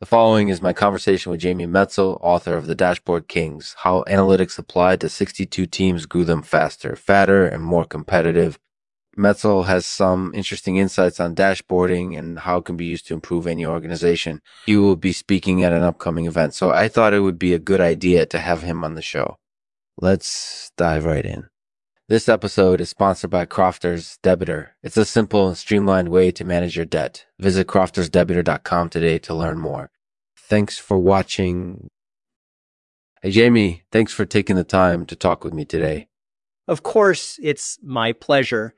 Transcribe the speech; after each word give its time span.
The 0.00 0.06
following 0.06 0.48
is 0.48 0.62
my 0.62 0.72
conversation 0.72 1.32
with 1.32 1.40
Jamie 1.40 1.66
Metzl, 1.66 2.18
author 2.20 2.56
of 2.56 2.68
The 2.68 2.76
Dashboard 2.76 3.26
Kings 3.26 3.74
How 3.78 4.04
Analytics 4.04 4.56
Applied 4.56 5.00
to 5.00 5.08
62 5.08 5.66
Teams 5.66 6.06
Grew 6.06 6.24
Them 6.24 6.40
Faster, 6.40 6.94
Fatter, 6.94 7.44
and 7.44 7.64
More 7.64 7.84
Competitive. 7.84 8.60
Metzl 9.18 9.66
has 9.66 9.86
some 9.86 10.32
interesting 10.36 10.76
insights 10.76 11.18
on 11.18 11.34
dashboarding 11.34 12.16
and 12.16 12.38
how 12.38 12.58
it 12.58 12.66
can 12.66 12.76
be 12.76 12.84
used 12.84 13.08
to 13.08 13.14
improve 13.14 13.48
any 13.48 13.66
organization. 13.66 14.40
He 14.66 14.76
will 14.76 14.94
be 14.94 15.12
speaking 15.12 15.64
at 15.64 15.72
an 15.72 15.82
upcoming 15.82 16.26
event, 16.26 16.54
so 16.54 16.70
I 16.70 16.86
thought 16.86 17.12
it 17.12 17.18
would 17.18 17.36
be 17.36 17.52
a 17.52 17.58
good 17.58 17.80
idea 17.80 18.24
to 18.26 18.38
have 18.38 18.62
him 18.62 18.84
on 18.84 18.94
the 18.94 19.02
show. 19.02 19.36
Let's 19.96 20.70
dive 20.76 21.06
right 21.06 21.26
in. 21.26 21.48
This 22.10 22.26
episode 22.26 22.80
is 22.80 22.88
sponsored 22.88 23.28
by 23.28 23.44
Crofters 23.44 24.18
Debitor. 24.22 24.68
It's 24.82 24.96
a 24.96 25.04
simple 25.04 25.46
and 25.46 25.58
streamlined 25.58 26.08
way 26.08 26.30
to 26.30 26.42
manage 26.42 26.74
your 26.74 26.86
debt. 26.86 27.26
Visit 27.38 27.66
croftersdebitor.com 27.66 28.88
today 28.88 29.18
to 29.18 29.34
learn 29.34 29.58
more. 29.58 29.90
Thanks 30.34 30.78
for 30.78 30.96
watching. 30.96 31.90
Hey, 33.20 33.30
Jamie, 33.30 33.82
thanks 33.92 34.14
for 34.14 34.24
taking 34.24 34.56
the 34.56 34.64
time 34.64 35.04
to 35.04 35.14
talk 35.14 35.44
with 35.44 35.52
me 35.52 35.66
today. 35.66 36.08
Of 36.66 36.82
course, 36.82 37.38
it's 37.42 37.78
my 37.82 38.14
pleasure. 38.14 38.74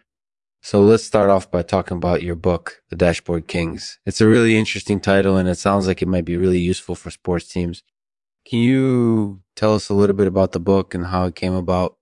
So 0.60 0.80
let's 0.80 1.04
start 1.04 1.30
off 1.30 1.52
by 1.52 1.62
talking 1.62 1.98
about 1.98 2.24
your 2.24 2.34
book, 2.34 2.82
The 2.90 2.96
Dashboard 2.96 3.46
Kings. 3.46 4.00
It's 4.04 4.20
a 4.20 4.26
really 4.26 4.56
interesting 4.56 4.98
title 4.98 5.36
and 5.36 5.48
it 5.48 5.54
sounds 5.54 5.86
like 5.86 6.02
it 6.02 6.08
might 6.08 6.24
be 6.24 6.36
really 6.36 6.58
useful 6.58 6.96
for 6.96 7.12
sports 7.12 7.46
teams. 7.46 7.84
Can 8.44 8.58
you 8.58 9.42
tell 9.54 9.76
us 9.76 9.88
a 9.88 9.94
little 9.94 10.16
bit 10.16 10.26
about 10.26 10.50
the 10.50 10.58
book 10.58 10.96
and 10.96 11.06
how 11.06 11.26
it 11.26 11.36
came 11.36 11.54
about? 11.54 11.96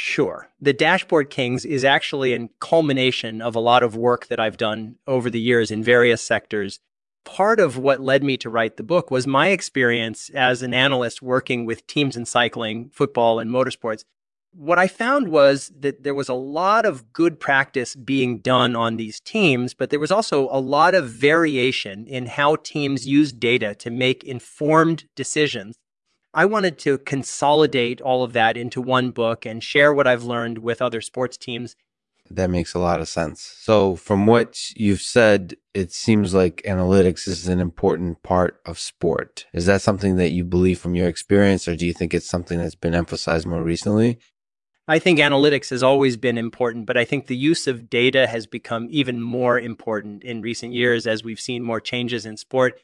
Sure. 0.00 0.48
The 0.60 0.72
Dashboard 0.72 1.28
Kings 1.28 1.64
is 1.64 1.84
actually 1.84 2.32
a 2.32 2.48
culmination 2.60 3.42
of 3.42 3.56
a 3.56 3.60
lot 3.60 3.82
of 3.82 3.96
work 3.96 4.28
that 4.28 4.38
I've 4.38 4.56
done 4.56 4.94
over 5.08 5.28
the 5.28 5.40
years 5.40 5.72
in 5.72 5.82
various 5.82 6.22
sectors. 6.22 6.78
Part 7.24 7.58
of 7.58 7.76
what 7.76 8.00
led 8.00 8.22
me 8.22 8.36
to 8.36 8.48
write 8.48 8.76
the 8.76 8.84
book 8.84 9.10
was 9.10 9.26
my 9.26 9.48
experience 9.48 10.30
as 10.30 10.62
an 10.62 10.72
analyst 10.72 11.20
working 11.20 11.66
with 11.66 11.84
teams 11.88 12.16
in 12.16 12.26
cycling, 12.26 12.90
football, 12.90 13.40
and 13.40 13.50
motorsports 13.50 14.04
what 14.52 14.78
I 14.78 14.88
found 14.88 15.28
was 15.28 15.70
that 15.78 16.02
there 16.02 16.14
was 16.14 16.28
a 16.28 16.34
lot 16.34 16.86
of 16.86 17.12
good 17.12 17.38
practice 17.38 17.94
being 17.94 18.38
done 18.38 18.74
on 18.74 18.96
these 18.96 19.20
teams, 19.20 19.74
but 19.74 19.90
there 19.90 20.00
was 20.00 20.10
also 20.10 20.48
a 20.50 20.58
lot 20.58 20.94
of 20.94 21.10
variation 21.10 22.06
in 22.06 22.26
how 22.26 22.56
teams 22.56 23.06
use 23.06 23.30
data 23.30 23.74
to 23.76 23.90
make 23.90 24.24
informed 24.24 25.04
decisions. 25.14 25.76
I 26.34 26.44
wanted 26.44 26.78
to 26.80 26.98
consolidate 26.98 28.00
all 28.00 28.22
of 28.22 28.32
that 28.34 28.56
into 28.56 28.80
one 28.80 29.10
book 29.10 29.46
and 29.46 29.62
share 29.62 29.92
what 29.94 30.06
I've 30.06 30.24
learned 30.24 30.58
with 30.58 30.82
other 30.82 31.00
sports 31.00 31.36
teams. 31.36 31.74
That 32.30 32.50
makes 32.50 32.74
a 32.74 32.78
lot 32.78 33.00
of 33.00 33.08
sense. 33.08 33.40
So, 33.40 33.96
from 33.96 34.26
what 34.26 34.58
you've 34.76 35.00
said, 35.00 35.56
it 35.72 35.92
seems 35.92 36.34
like 36.34 36.62
analytics 36.66 37.26
is 37.26 37.48
an 37.48 37.58
important 37.58 38.22
part 38.22 38.60
of 38.66 38.78
sport. 38.78 39.46
Is 39.54 39.64
that 39.64 39.80
something 39.80 40.16
that 40.16 40.30
you 40.30 40.44
believe 40.44 40.78
from 40.78 40.94
your 40.94 41.08
experience, 41.08 41.66
or 41.66 41.74
do 41.74 41.86
you 41.86 41.94
think 41.94 42.12
it's 42.12 42.28
something 42.28 42.58
that's 42.58 42.74
been 42.74 42.94
emphasized 42.94 43.46
more 43.46 43.62
recently? 43.62 44.18
I 44.90 44.98
think 44.98 45.18
analytics 45.18 45.70
has 45.70 45.82
always 45.82 46.16
been 46.16 46.38
important, 46.38 46.86
but 46.86 46.96
I 46.96 47.04
think 47.04 47.26
the 47.26 47.36
use 47.36 47.66
of 47.66 47.90
data 47.90 48.26
has 48.26 48.46
become 48.46 48.88
even 48.90 49.20
more 49.20 49.58
important 49.58 50.24
in 50.24 50.40
recent 50.40 50.72
years 50.72 51.06
as 51.06 51.22
we've 51.22 51.40
seen 51.40 51.62
more 51.62 51.80
changes 51.80 52.24
in 52.24 52.38
sport. 52.38 52.80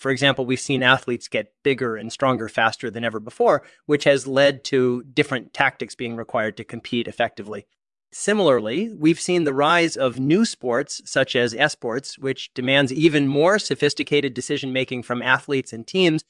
For 0.00 0.10
example, 0.10 0.46
we've 0.46 0.58
seen 0.58 0.82
athletes 0.82 1.28
get 1.28 1.52
bigger 1.62 1.94
and 1.94 2.10
stronger 2.10 2.48
faster 2.48 2.90
than 2.90 3.04
ever 3.04 3.20
before, 3.20 3.62
which 3.84 4.04
has 4.04 4.26
led 4.26 4.64
to 4.64 5.02
different 5.02 5.52
tactics 5.52 5.94
being 5.94 6.16
required 6.16 6.56
to 6.56 6.64
compete 6.64 7.06
effectively. 7.06 7.66
Similarly, 8.10 8.94
we've 8.98 9.20
seen 9.20 9.44
the 9.44 9.52
rise 9.52 9.98
of 9.98 10.18
new 10.18 10.46
sports 10.46 11.02
such 11.04 11.36
as 11.36 11.52
esports, 11.52 12.18
which 12.18 12.52
demands 12.54 12.90
even 12.94 13.28
more 13.28 13.58
sophisticated 13.58 14.32
decision 14.32 14.72
making 14.72 15.02
from 15.02 15.20
athletes 15.20 15.70
and 15.70 15.86
teams. 15.86 16.22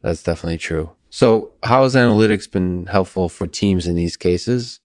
That's 0.00 0.22
definitely 0.22 0.58
true. 0.58 0.92
So, 1.10 1.52
how 1.62 1.82
has 1.82 1.94
analytics 1.94 2.50
been 2.50 2.86
helpful 2.86 3.28
for 3.28 3.46
teams 3.46 3.86
in 3.86 3.96
these 3.96 4.16
cases? 4.16 4.80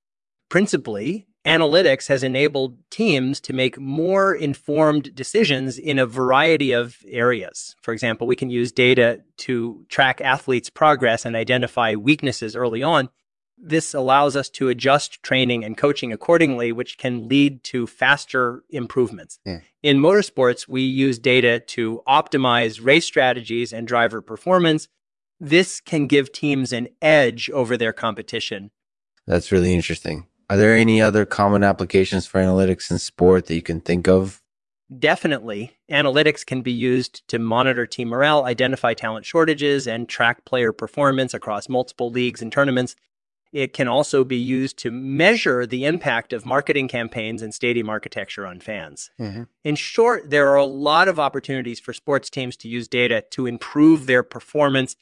Principally, 0.50 1.26
analytics 1.46 2.08
has 2.08 2.24
enabled 2.24 2.78
teams 2.90 3.40
to 3.42 3.54
make 3.54 3.80
more 3.80 4.34
informed 4.34 5.14
decisions 5.16 5.78
in 5.78 6.00
a 6.00 6.06
variety 6.06 6.72
of 6.72 6.98
areas. 7.08 7.76
For 7.82 7.94
example, 7.94 8.28
we 8.28 8.36
can 8.36 8.50
use 8.50 8.72
data 8.72 9.22
to 9.38 9.86
track 9.90 10.22
athletes' 10.22 10.70
progress 10.70 11.26
and 11.26 11.36
identify 11.36 11.96
weaknesses 11.96 12.56
early 12.56 12.82
on. 12.82 13.10
This 13.58 13.94
allows 13.94 14.36
us 14.36 14.50
to 14.50 14.68
adjust 14.68 15.24
training 15.24 15.64
and 15.64 15.78
coaching 15.78 16.12
accordingly, 16.12 16.72
which 16.72 16.98
can 16.98 17.30
lead 17.30 17.64
to 17.66 17.88
faster 17.88 18.64
improvements. 18.70 19.40
Yeah. 19.46 19.60
In 19.82 19.98
motorsports, 20.00 20.68
we 20.68 20.82
use 20.82 21.20
data 21.20 21.60
to 21.60 22.02
optimize 22.08 22.84
race 22.84 23.06
strategies 23.06 23.72
and 23.72 23.88
driver 23.88 24.22
performance 24.22 24.90
this 25.40 25.82
can 25.82 26.08
give 26.08 26.32
teams 26.32 26.72
an 26.72 26.88
edge 27.02 27.50
over 27.50 27.78
their 27.78 27.94
competition. 27.94 28.72
That's 29.28 29.52
really 29.52 29.74
interesting. 29.74 30.28
Are 30.50 30.58
there 30.58 30.76
any 30.76 31.02
other 31.02 31.26
common 31.26 31.64
applications 31.64 32.28
for 32.28 32.40
analytics 32.40 32.92
in 32.92 33.00
sport 33.00 33.48
that 33.48 33.56
you 33.56 33.62
can 33.62 33.82
think 33.82 34.08
of? 34.08 34.42
Definitely. 35.00 35.78
Analytics 35.90 36.46
can 36.46 36.62
be 36.62 36.72
used 36.72 37.28
to 37.30 37.40
monitor 37.40 37.88
team 37.88 38.10
morale, 38.10 38.44
identify 38.44 38.94
talent 38.94 39.26
shortages, 39.26 39.88
and 39.88 40.08
track 40.08 40.46
player 40.46 40.72
performance 40.72 41.34
across 41.34 41.68
multiple 41.68 42.12
leagues 42.12 42.42
and 42.42 42.52
tournaments. 42.52 42.96
It 43.52 43.74
can 43.74 43.88
also 43.88 44.24
be 44.24 44.38
used 44.38 44.78
to 44.80 44.92
measure 44.92 45.66
the 45.66 45.86
impact 45.86 46.34
of 46.34 46.46
marketing 46.46 46.88
campaigns 46.88 47.42
and 47.42 47.54
stadium 47.54 47.90
architecture 47.90 48.46
on 48.46 48.60
fans. 48.60 49.10
Mm-hmm. 49.20 49.44
In 49.64 49.76
short, 49.76 50.30
there 50.30 50.50
are 50.50 50.58
a 50.58 50.66
lot 50.66 51.08
of 51.08 51.20
opportunities 51.20 51.80
for 51.80 51.94
sports 51.94 52.30
teams 52.30 52.56
to 52.58 52.68
use 52.68 52.88
data 52.88 53.24
to 53.32 53.48
improve 53.48 54.06
their 54.06 54.24
performance 54.24 54.96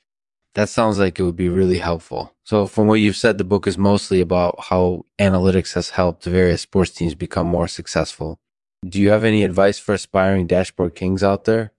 that 0.56 0.70
sounds 0.70 1.00
like 1.00 1.20
it 1.20 1.24
would 1.24 1.36
be 1.36 1.50
really 1.50 1.80
helpful. 1.80 2.34
So, 2.44 2.68
from 2.68 2.88
what 2.88 3.00
you've 3.00 3.16
said, 3.16 3.38
the 3.38 3.44
book 3.44 3.68
is 3.68 3.78
mostly 3.78 4.22
about 4.22 4.56
how 4.60 5.06
analytics 5.20 5.74
has 5.74 5.92
helped 5.92 6.24
various 6.26 6.62
sports 6.62 6.92
teams 6.92 7.16
become 7.16 7.48
more 7.48 7.68
successful. 7.68 8.40
Do 8.88 9.02
you 9.02 9.10
have 9.10 9.24
any 9.24 9.44
advice 9.44 9.80
for 9.80 9.94
aspiring 9.94 10.48
dashboard 10.48 10.96
kings 10.96 11.24
out 11.24 11.46
there? 11.46 11.72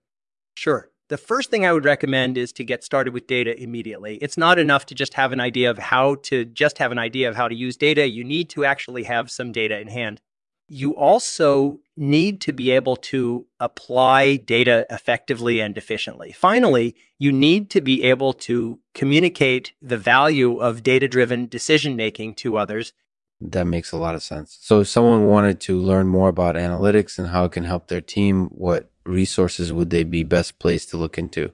Sure. 0.55 0.89
The 1.07 1.17
first 1.17 1.51
thing 1.51 1.65
I 1.65 1.71
would 1.71 1.85
recommend 1.85 2.35
is 2.35 2.51
to 2.53 2.63
get 2.63 2.83
started 2.83 3.13
with 3.13 3.27
data 3.27 3.61
immediately. 3.61 4.15
It's 4.17 4.37
not 4.37 4.57
enough 4.57 4.87
to 4.87 4.95
just 4.95 5.13
have 5.13 5.31
an 5.31 5.39
idea 5.39 5.69
of 5.69 5.77
how 5.77 6.15
to 6.23 6.45
just 6.45 6.79
have 6.79 6.91
an 6.91 6.97
idea 6.97 7.29
of 7.29 7.35
how 7.35 7.47
to 7.47 7.53
use 7.53 7.77
data. 7.77 8.09
You 8.09 8.23
need 8.23 8.49
to 8.49 8.65
actually 8.65 9.03
have 9.03 9.29
some 9.29 9.51
data 9.51 9.79
in 9.79 9.87
hand 9.87 10.19
you 10.67 10.95
also 10.95 11.79
need 11.97 12.41
to 12.41 12.51
be 12.51 12.71
able 12.71 12.95
to 12.95 13.45
apply 13.59 14.35
data 14.37 14.85
effectively 14.89 15.59
and 15.59 15.77
efficiently. 15.77 16.31
Finally, 16.31 16.95
you 17.17 17.31
need 17.31 17.69
to 17.69 17.81
be 17.81 18.03
able 18.03 18.33
to 18.33 18.79
communicate 18.93 19.73
the 19.81 19.97
value 19.97 20.57
of 20.57 20.83
data 20.83 21.07
driven 21.07 21.47
decision 21.47 21.95
making 21.95 22.33
to 22.35 22.57
others. 22.57 22.93
That 23.39 23.65
makes 23.65 23.91
a 23.91 23.97
lot 23.97 24.15
of 24.15 24.23
sense. 24.23 24.57
So, 24.61 24.81
if 24.81 24.87
someone 24.87 25.27
wanted 25.27 25.59
to 25.61 25.77
learn 25.77 26.07
more 26.07 26.29
about 26.29 26.55
analytics 26.55 27.19
and 27.19 27.27
how 27.27 27.45
it 27.45 27.51
can 27.51 27.65
help 27.65 27.87
their 27.87 28.01
team, 28.01 28.47
what 28.47 28.89
resources 29.05 29.71
would 29.71 29.89
they 29.89 30.03
be 30.03 30.23
best 30.23 30.57
placed 30.57 30.89
to 30.89 30.97
look 30.97 31.17
into? 31.17 31.51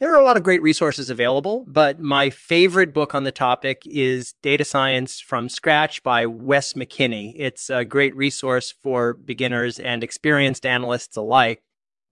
There 0.00 0.12
are 0.12 0.20
a 0.20 0.24
lot 0.24 0.36
of 0.36 0.42
great 0.42 0.60
resources 0.60 1.08
available, 1.08 1.64
but 1.68 2.00
my 2.00 2.28
favorite 2.28 2.92
book 2.92 3.14
on 3.14 3.22
the 3.22 3.30
topic 3.30 3.82
is 3.86 4.34
Data 4.42 4.64
Science 4.64 5.20
from 5.20 5.48
Scratch 5.48 6.02
by 6.02 6.26
Wes 6.26 6.72
McKinney. 6.72 7.32
It's 7.36 7.70
a 7.70 7.84
great 7.84 8.14
resource 8.16 8.74
for 8.82 9.14
beginners 9.14 9.78
and 9.78 10.02
experienced 10.02 10.66
analysts 10.66 11.16
alike. 11.16 11.62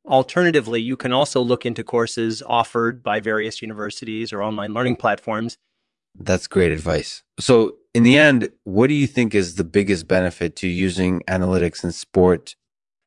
Alternatively, 0.07 0.81
you 0.81 0.97
can 0.97 1.13
also 1.13 1.41
look 1.41 1.67
into 1.67 1.83
courses 1.83 2.41
offered 2.47 3.03
by 3.03 3.19
various 3.19 3.61
universities 3.61 4.33
or 4.33 4.43
online 4.43 4.73
learning 4.73 4.97
platforms. 4.97 5.59
That's 6.17 6.47
great 6.47 6.71
advice. 6.71 7.25
So, 7.41 7.79
in 7.95 8.05
the 8.05 8.17
end, 8.17 8.51
what 8.63 8.87
do 8.87 8.95
you 8.95 9.09
think 9.09 9.35
is 9.35 9.57
the 9.57 9.65
biggest 9.65 10.07
benefit 10.07 10.55
to 10.57 10.69
using 10.69 11.21
analytics 11.29 11.83
in 11.83 11.91
sport 11.91 12.55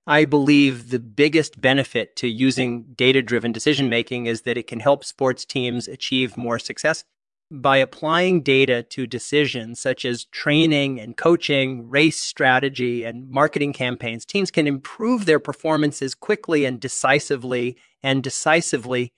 I 0.07 0.25
believe 0.25 0.91
the 0.91 0.99
biggest 0.99 1.59
benefit 1.59 2.15
to 2.17 2.27
using 2.27 2.83
data 2.95 3.23
driven 3.23 3.51
decision 3.51 3.89
making 3.89 4.27
is 4.27 4.43
that 4.43 4.57
it 4.57 4.67
can 4.67 4.79
help 4.79 5.03
sports 5.03 5.45
teams 5.45 5.87
achieve 5.87 6.37
more 6.37 6.59
success. 6.59 7.03
By 7.51 7.77
applying 7.77 8.41
data 8.41 8.83
to 8.83 9.07
decisions 9.07 9.79
such 9.79 10.05
as 10.05 10.25
training 10.25 10.99
and 10.99 11.17
coaching, 11.17 11.89
race 11.89 12.21
strategy, 12.21 13.03
and 13.03 13.29
marketing 13.29 13.73
campaigns, 13.73 14.25
teams 14.25 14.51
can 14.51 14.67
improve 14.67 15.25
their 15.25 15.39
performances 15.39 16.13
quickly 16.13 16.65
and 16.65 16.79
decisively 16.79 17.77
and 18.03 18.21
decisively. 18.21 19.11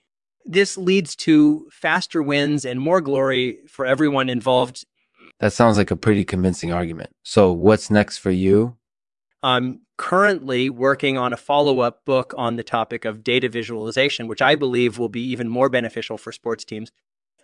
This 0.44 0.78
leads 0.78 1.14
to 1.16 1.68
faster 1.70 2.22
wins 2.22 2.64
and 2.64 2.80
more 2.80 3.02
glory 3.02 3.58
for 3.68 3.84
everyone 3.84 4.30
involved. 4.30 4.86
That 5.40 5.52
sounds 5.52 5.76
like 5.76 5.90
a 5.90 5.96
pretty 5.96 6.24
convincing 6.24 6.72
argument. 6.72 7.10
So, 7.22 7.52
what's 7.52 7.90
next 7.90 8.18
for 8.18 8.30
you? 8.30 8.76
I'm 9.42 9.82
currently 9.96 10.70
working 10.70 11.18
on 11.18 11.32
a 11.32 11.36
follow 11.36 11.80
up 11.80 12.04
book 12.04 12.34
on 12.36 12.56
the 12.56 12.62
topic 12.62 13.04
of 13.04 13.22
data 13.22 13.48
visualization, 13.48 14.26
which 14.26 14.42
I 14.42 14.54
believe 14.54 14.98
will 14.98 15.08
be 15.08 15.22
even 15.22 15.48
more 15.48 15.68
beneficial 15.68 16.18
for 16.18 16.32
sports 16.32 16.64
teams. 16.64 16.90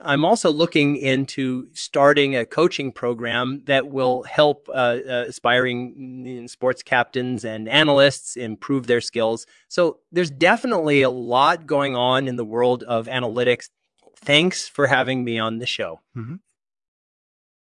I'm 0.01 0.25
also 0.25 0.51
looking 0.51 0.97
into 0.97 1.69
starting 1.73 2.35
a 2.35 2.45
coaching 2.45 2.91
program 2.91 3.63
that 3.67 3.89
will 3.89 4.25
help 4.25 4.69
uh, 4.69 4.73
uh, 4.73 5.25
aspiring 5.29 6.47
sports 6.49 6.83
captains 6.83 7.45
and 7.45 7.69
analysts 7.69 8.37
improve 8.37 8.87
their 8.89 9.01
skills. 9.01 9.47
So 9.69 10.01
there's 10.11 10.31
definitely 10.31 11.03
a 11.03 11.11
lot 11.11 11.67
going 11.67 11.95
on 11.95 12.27
in 12.27 12.37
the 12.37 12.45
world 12.45 12.83
of 12.83 13.07
analytics. 13.07 13.71
Thanks 14.17 14.67
for 14.67 14.89
having 14.89 15.23
me 15.23 15.39
on 15.39 15.59
the 15.59 15.67
show. 15.67 16.01
Mm-hmm. 16.17 16.37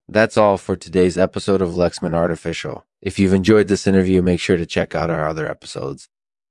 That's 0.08 0.36
all 0.36 0.56
for 0.56 0.76
today's 0.76 1.18
episode 1.18 1.62
of 1.62 1.70
Lexman 1.70 2.14
Artificial. 2.14 2.85
If 3.00 3.18
you've 3.18 3.34
enjoyed 3.34 3.68
this 3.68 3.86
interview, 3.86 4.22
make 4.22 4.40
sure 4.40 4.56
to 4.56 4.66
check 4.66 4.94
out 4.94 5.10
our 5.10 5.28
other 5.28 5.48
episodes. 5.48 6.08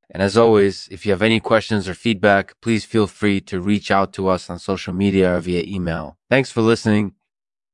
And 0.10 0.22
as 0.22 0.38
always, 0.38 0.88
if 0.92 1.06
you 1.06 1.12
have 1.12 1.22
any 1.22 1.40
questions 1.40 1.90
or 1.90 1.96
feedback, 1.96 2.54
please 2.62 2.86
feel 2.86 3.08
free 3.08 3.42
to 3.42 3.60
reach 3.60 3.90
out 3.90 4.14
to 4.14 4.28
us 4.28 4.50
on 4.50 4.60
social 4.60 4.94
media 4.94 5.36
or 5.36 5.40
via 5.40 5.64
email. 5.64 6.18
Thanks 6.30 6.52
for 6.52 6.62
listening. 6.62 7.14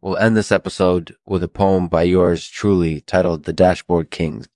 We'll 0.01 0.18
end 0.18 0.35
this 0.35 0.51
episode 0.51 1.15
with 1.25 1.44
a 1.44 1.47
poem 1.47 1.88
by 1.88 2.03
yours 2.03 2.47
truly 2.47 3.01
titled 3.01 3.44
The 3.44 3.53
Dashboard 3.53 4.09
Kings. 4.09 4.47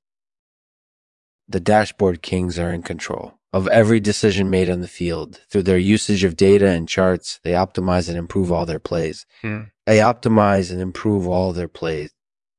The 1.47 1.59
Dashboard 1.59 2.21
Kings 2.21 2.57
are 2.57 2.71
in 2.71 2.81
control 2.81 3.37
of 3.53 3.67
every 3.67 3.99
decision 3.99 4.49
made 4.49 4.69
on 4.69 4.81
the 4.81 4.87
field. 4.87 5.41
Through 5.49 5.63
their 5.63 5.77
usage 5.77 6.23
of 6.23 6.35
data 6.35 6.67
and 6.67 6.89
charts, 6.89 7.39
they 7.43 7.51
optimize 7.51 8.09
and 8.09 8.17
improve 8.17 8.51
all 8.51 8.65
their 8.65 8.79
plays. 8.79 9.25
Hmm. 9.41 9.63
They 9.85 9.99
optimize 9.99 10.71
and 10.71 10.81
improve 10.81 11.27
all 11.27 11.53
their 11.53 11.67
plays 11.67 12.14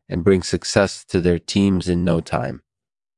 and 0.08 0.25
bring 0.25 0.43
success 0.43 1.05
to 1.05 1.20
their 1.20 1.38
teams 1.38 1.88
in 1.88 2.05
no 2.05 2.20
time. 2.20 2.62